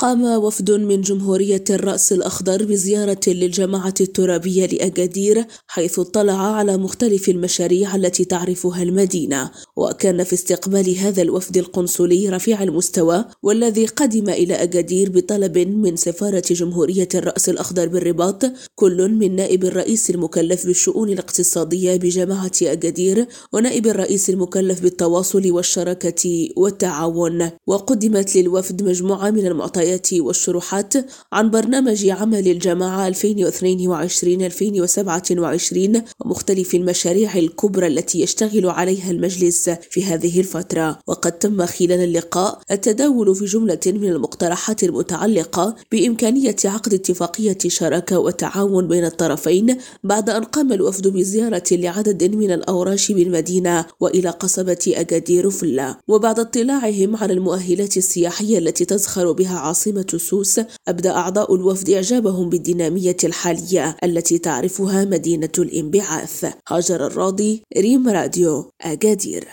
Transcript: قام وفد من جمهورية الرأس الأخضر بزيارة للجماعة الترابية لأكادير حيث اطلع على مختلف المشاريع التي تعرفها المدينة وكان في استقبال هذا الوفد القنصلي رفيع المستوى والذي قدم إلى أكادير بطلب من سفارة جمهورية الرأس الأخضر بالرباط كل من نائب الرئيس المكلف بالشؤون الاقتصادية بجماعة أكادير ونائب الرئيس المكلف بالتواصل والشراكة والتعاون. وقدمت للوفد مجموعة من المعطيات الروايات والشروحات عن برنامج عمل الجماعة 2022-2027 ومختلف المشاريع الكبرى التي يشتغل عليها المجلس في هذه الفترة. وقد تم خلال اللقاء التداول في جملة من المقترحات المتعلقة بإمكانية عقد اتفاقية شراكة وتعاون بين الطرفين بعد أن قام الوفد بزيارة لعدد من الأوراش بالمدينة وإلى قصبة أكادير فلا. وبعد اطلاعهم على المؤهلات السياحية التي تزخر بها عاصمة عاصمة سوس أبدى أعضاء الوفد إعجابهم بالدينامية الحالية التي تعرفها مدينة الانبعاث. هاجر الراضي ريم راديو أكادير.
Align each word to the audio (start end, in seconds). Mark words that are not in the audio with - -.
قام 0.00 0.24
وفد 0.24 0.70
من 0.70 1.00
جمهورية 1.00 1.64
الرأس 1.70 2.12
الأخضر 2.12 2.64
بزيارة 2.64 3.20
للجماعة 3.26 3.94
الترابية 4.00 4.66
لأكادير 4.66 5.44
حيث 5.66 5.98
اطلع 5.98 6.56
على 6.56 6.76
مختلف 6.76 7.28
المشاريع 7.28 7.96
التي 7.96 8.24
تعرفها 8.24 8.82
المدينة 8.82 9.50
وكان 9.76 10.24
في 10.24 10.32
استقبال 10.32 10.96
هذا 10.98 11.22
الوفد 11.22 11.56
القنصلي 11.56 12.28
رفيع 12.28 12.62
المستوى 12.62 13.24
والذي 13.42 13.86
قدم 13.86 14.28
إلى 14.28 14.54
أكادير 14.62 15.10
بطلب 15.10 15.58
من 15.58 15.96
سفارة 15.96 16.42
جمهورية 16.50 17.08
الرأس 17.14 17.48
الأخضر 17.48 17.88
بالرباط 17.88 18.42
كل 18.74 19.08
من 19.08 19.36
نائب 19.36 19.64
الرئيس 19.64 20.10
المكلف 20.10 20.66
بالشؤون 20.66 21.08
الاقتصادية 21.08 21.96
بجماعة 21.96 22.52
أكادير 22.62 23.26
ونائب 23.52 23.86
الرئيس 23.86 24.30
المكلف 24.30 24.82
بالتواصل 24.82 25.50
والشراكة 25.50 26.48
والتعاون. 26.56 27.50
وقدمت 27.66 28.36
للوفد 28.36 28.82
مجموعة 28.82 29.30
من 29.30 29.46
المعطيات 29.46 29.89
الروايات 29.90 30.12
والشروحات 30.12 30.94
عن 31.32 31.50
برنامج 31.50 32.08
عمل 32.08 32.48
الجماعة 32.48 33.10
2022-2027 33.10 33.14
ومختلف 36.20 36.74
المشاريع 36.74 37.38
الكبرى 37.38 37.86
التي 37.86 38.20
يشتغل 38.20 38.68
عليها 38.68 39.10
المجلس 39.10 39.70
في 39.90 40.04
هذه 40.04 40.40
الفترة. 40.40 40.98
وقد 41.06 41.32
تم 41.32 41.66
خلال 41.66 42.00
اللقاء 42.00 42.60
التداول 42.70 43.34
في 43.34 43.44
جملة 43.44 43.80
من 43.86 44.08
المقترحات 44.08 44.84
المتعلقة 44.84 45.76
بإمكانية 45.92 46.56
عقد 46.64 46.94
اتفاقية 46.94 47.58
شراكة 47.66 48.18
وتعاون 48.18 48.88
بين 48.88 49.04
الطرفين 49.04 49.76
بعد 50.04 50.30
أن 50.30 50.44
قام 50.44 50.72
الوفد 50.72 51.08
بزيارة 51.08 51.64
لعدد 51.72 52.34
من 52.34 52.50
الأوراش 52.50 53.12
بالمدينة 53.12 53.86
وإلى 54.00 54.30
قصبة 54.30 54.92
أكادير 54.96 55.50
فلا. 55.50 55.96
وبعد 56.08 56.38
اطلاعهم 56.38 57.16
على 57.16 57.32
المؤهلات 57.32 57.96
السياحية 57.96 58.58
التي 58.58 58.84
تزخر 58.84 59.32
بها 59.32 59.58
عاصمة 59.58 59.79
عاصمة 59.80 60.06
سوس 60.16 60.60
أبدى 60.88 61.10
أعضاء 61.10 61.54
الوفد 61.54 61.90
إعجابهم 61.90 62.48
بالدينامية 62.48 63.16
الحالية 63.24 63.96
التي 64.04 64.38
تعرفها 64.38 65.04
مدينة 65.04 65.52
الانبعاث. 65.58 66.52
هاجر 66.68 67.06
الراضي 67.06 67.62
ريم 67.76 68.08
راديو 68.08 68.70
أكادير. 68.80 69.44